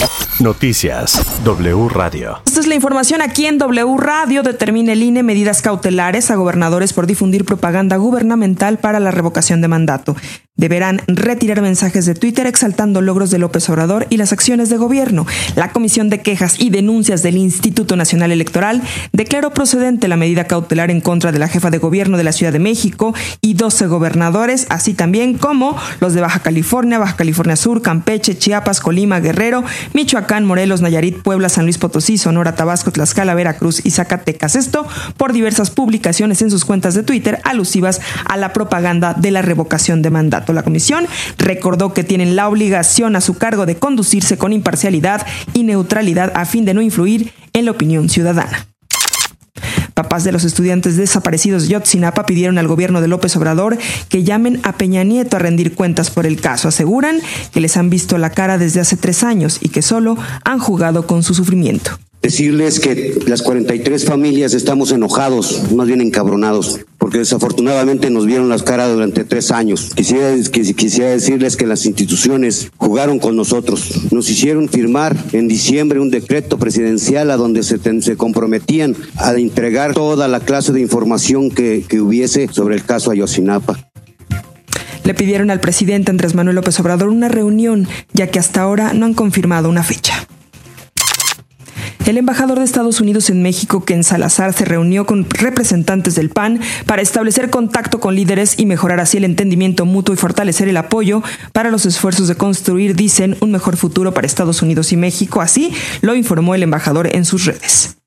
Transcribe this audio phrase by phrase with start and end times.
[0.00, 0.29] Thank you.
[0.40, 2.38] Noticias W Radio.
[2.46, 4.42] Esta es la información aquí en W Radio.
[4.42, 9.68] Determina el INE medidas cautelares a gobernadores por difundir propaganda gubernamental para la revocación de
[9.68, 10.16] mandato.
[10.56, 15.26] Deberán retirar mensajes de Twitter exaltando logros de López Obrador y las acciones de gobierno.
[15.56, 18.82] La Comisión de Quejas y Denuncias del Instituto Nacional Electoral
[19.12, 22.52] declaró procedente la medida cautelar en contra de la jefa de gobierno de la Ciudad
[22.52, 27.80] de México y 12 gobernadores, así también como los de Baja California, Baja California Sur,
[27.80, 29.64] Campeche, Chiapas, Colima, Guerrero,
[29.94, 34.54] Michoacán, Morelos, Nayarit, Puebla, San Luis Potosí, Sonora, Tabasco, Tlaxcala, Veracruz y Zacatecas.
[34.54, 39.42] Esto por diversas publicaciones en sus cuentas de Twitter alusivas a la propaganda de la
[39.42, 40.52] revocación de mandato.
[40.52, 45.64] La comisión recordó que tienen la obligación a su cargo de conducirse con imparcialidad y
[45.64, 48.66] neutralidad a fin de no influir en la opinión ciudadana.
[50.00, 53.76] Papás de los estudiantes desaparecidos de Yotzinapa pidieron al gobierno de López Obrador
[54.08, 56.68] que llamen a Peña Nieto a rendir cuentas por el caso.
[56.68, 57.20] Aseguran
[57.52, 61.06] que les han visto la cara desde hace tres años y que solo han jugado
[61.06, 61.98] con su sufrimiento.
[62.22, 66.80] Decirles que las 43 familias estamos enojados, más bien encabronados,
[67.10, 69.90] porque desafortunadamente nos vieron las caras durante tres años.
[69.96, 74.12] Quisiera, quisiera decirles que las instituciones jugaron con nosotros.
[74.12, 79.92] Nos hicieron firmar en diciembre un decreto presidencial a donde se, se comprometían a entregar
[79.92, 83.90] toda la clase de información que, que hubiese sobre el caso Ayotzinapa.
[85.02, 89.04] Le pidieron al presidente Andrés Manuel López Obrador una reunión, ya que hasta ahora no
[89.04, 90.28] han confirmado una fecha.
[92.10, 96.58] El embajador de Estados Unidos en México, Ken Salazar, se reunió con representantes del PAN
[96.84, 101.22] para establecer contacto con líderes y mejorar así el entendimiento mutuo y fortalecer el apoyo
[101.52, 105.40] para los esfuerzos de construir, dicen, un mejor futuro para Estados Unidos y México.
[105.40, 107.99] Así lo informó el embajador en sus redes.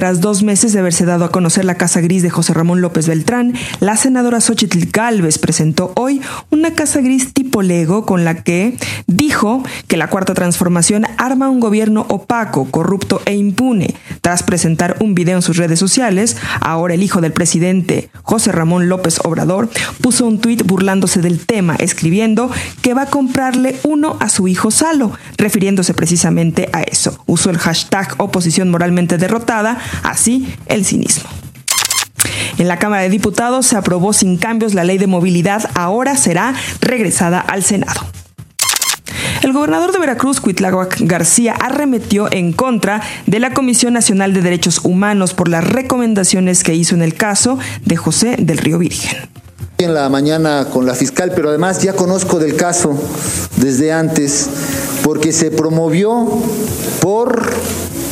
[0.00, 3.06] Tras dos meses de haberse dado a conocer la Casa Gris de José Ramón López
[3.06, 8.78] Beltrán, la senadora Xochitl Galvez presentó hoy una Casa Gris tipo Lego con la que
[9.06, 13.94] dijo que la Cuarta Transformación arma un gobierno opaco, corrupto e impune.
[14.22, 18.88] Tras presentar un video en sus redes sociales, ahora el hijo del presidente, José Ramón
[18.88, 19.68] López Obrador,
[20.00, 22.50] puso un tuit burlándose del tema, escribiendo
[22.80, 27.22] que va a comprarle uno a su hijo Salo, refiriéndose precisamente a eso.
[27.26, 31.28] Usó el hashtag oposición moralmente derrotada Así, el cinismo.
[32.58, 36.54] En la Cámara de Diputados se aprobó sin cambios la ley de movilidad, ahora será
[36.80, 38.02] regresada al Senado.
[39.42, 44.80] El gobernador de Veracruz, Cuitláhuac García, arremetió en contra de la Comisión Nacional de Derechos
[44.84, 49.30] Humanos por las recomendaciones que hizo en el caso de José del Río Virgen.
[49.78, 53.02] En la mañana con la fiscal, pero además ya conozco del caso
[53.56, 54.50] desde antes,
[55.02, 56.28] porque se promovió
[57.00, 57.50] por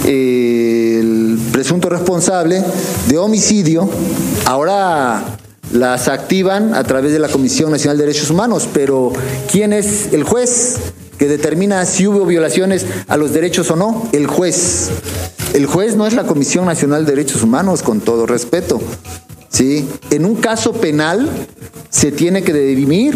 [0.08, 2.64] el presunto responsable
[3.08, 3.88] de homicidio,
[4.46, 5.36] ahora
[5.72, 9.12] las activan a través de la Comisión Nacional de Derechos Humanos, pero
[9.52, 10.76] ¿quién es el juez
[11.18, 14.08] que determina si hubo violaciones a los derechos o no?
[14.12, 14.88] El juez.
[15.52, 18.80] El juez no es la Comisión Nacional de Derechos Humanos, con todo respeto.
[19.50, 19.86] ¿sí?
[20.10, 21.28] En un caso penal
[21.91, 23.14] se tiene que dirimir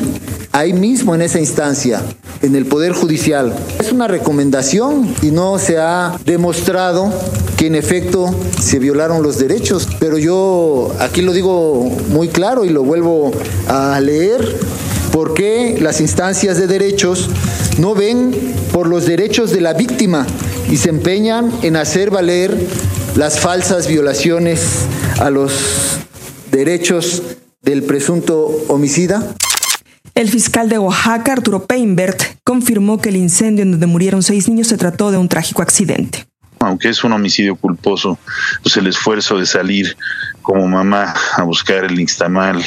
[0.52, 2.02] ahí mismo en esa instancia,
[2.42, 3.54] en el Poder Judicial.
[3.78, 7.12] Es una recomendación y no se ha demostrado
[7.56, 12.70] que en efecto se violaron los derechos, pero yo aquí lo digo muy claro y
[12.70, 13.32] lo vuelvo
[13.68, 14.56] a leer,
[15.12, 17.28] ¿por qué las instancias de derechos
[17.78, 18.34] no ven
[18.72, 20.26] por los derechos de la víctima
[20.70, 22.56] y se empeñan en hacer valer
[23.16, 24.60] las falsas violaciones
[25.20, 25.52] a los
[26.50, 27.22] derechos
[27.62, 29.34] del presunto homicida?
[30.14, 34.68] El fiscal de Oaxaca, Arturo Peinbert, confirmó que el incendio en donde murieron seis niños
[34.68, 36.26] se trató de un trágico accidente.
[36.60, 38.18] Aunque es un homicidio culposo,
[38.62, 39.96] pues el esfuerzo de salir
[40.42, 42.62] como mamá a buscar el instamal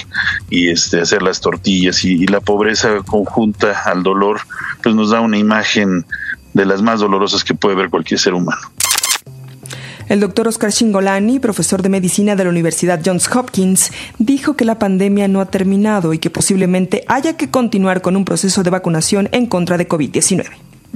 [0.49, 4.41] y este hacer las tortillas y, y la pobreza conjunta al dolor,
[4.83, 6.05] pues nos da una imagen
[6.53, 8.71] de las más dolorosas que puede ver cualquier ser humano.
[10.07, 14.77] El doctor Oscar Chingolani, profesor de medicina de la Universidad Johns Hopkins, dijo que la
[14.77, 19.29] pandemia no ha terminado y que posiblemente haya que continuar con un proceso de vacunación
[19.31, 20.45] en contra de COVID-19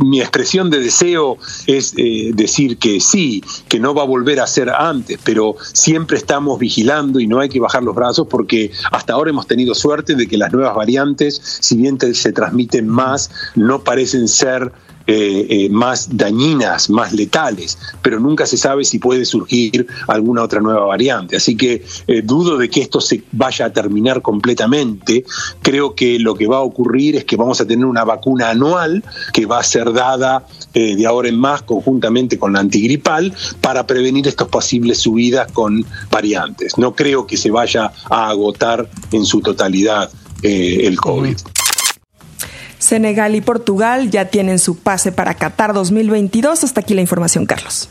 [0.01, 1.37] mi expresión de deseo
[1.67, 6.17] es eh, decir que sí, que no va a volver a ser antes, pero siempre
[6.17, 10.15] estamos vigilando y no hay que bajar los brazos porque hasta ahora hemos tenido suerte
[10.15, 14.71] de que las nuevas variantes, si bien se transmiten más, no parecen ser
[15.11, 20.61] eh, eh, más dañinas, más letales, pero nunca se sabe si puede surgir alguna otra
[20.61, 21.35] nueva variante.
[21.35, 25.25] Así que eh, dudo de que esto se vaya a terminar completamente.
[25.63, 29.03] Creo que lo que va a ocurrir es que vamos a tener una vacuna anual
[29.33, 30.45] que va a ser dada
[30.75, 36.77] de ahora en más conjuntamente con la antigripal para prevenir estas posibles subidas con variantes.
[36.77, 40.11] No creo que se vaya a agotar en su totalidad
[40.43, 41.35] el COVID.
[42.89, 46.63] Senegal y Portugal ya tienen su pase para Qatar 2022.
[46.63, 47.87] Hasta aquí la información, Carlos.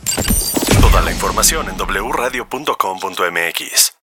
[0.81, 3.98] Toda la información en wradio.com.mx.